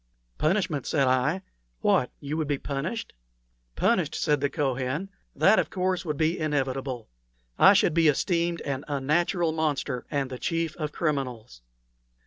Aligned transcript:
"Punishment!" 0.39 0.87
said 0.87 1.07
I. 1.07 1.43
"What! 1.81 2.09
would 2.21 2.27
you 2.27 2.43
be 2.43 2.57
punished?" 2.57 3.13
"Punished!" 3.75 4.15
said 4.15 4.41
the 4.41 4.49
Kohen. 4.49 5.09
"That, 5.35 5.59
of 5.59 5.69
course, 5.69 6.05
would 6.05 6.17
be 6.17 6.39
inevitable. 6.39 7.07
I 7.59 7.73
should 7.73 7.93
be 7.93 8.07
esteemed 8.07 8.61
an 8.61 8.83
unnatural 8.87 9.51
monster 9.51 10.07
and 10.09 10.31
the 10.31 10.39
chief 10.39 10.75
of 10.77 10.91
criminals. 10.91 11.61